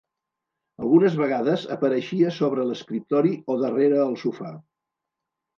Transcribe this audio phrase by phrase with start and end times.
[0.85, 4.59] Algunes vegades apareixia sobre l'escriptori o darrere el sofà.